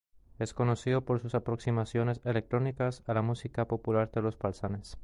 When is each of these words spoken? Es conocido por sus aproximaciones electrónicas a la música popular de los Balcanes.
Es 0.39 0.55
conocido 0.55 1.01
por 1.05 1.21
sus 1.21 1.35
aproximaciones 1.35 2.21
electrónicas 2.23 3.03
a 3.05 3.13
la 3.13 3.21
música 3.21 3.65
popular 3.67 4.09
de 4.09 4.23
los 4.23 4.35
Balcanes. 4.39 4.97